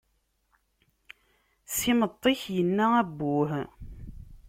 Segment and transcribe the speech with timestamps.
[1.75, 3.51] S imeṭṭi-ik yenna abbuh.